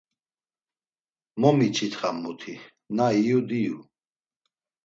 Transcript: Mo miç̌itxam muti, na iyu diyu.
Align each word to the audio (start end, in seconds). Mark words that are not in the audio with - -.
Mo 1.39 1.49
miç̌itxam 1.57 2.15
muti, 2.23 2.53
na 2.95 3.05
iyu 3.21 3.37
diyu. 3.47 3.77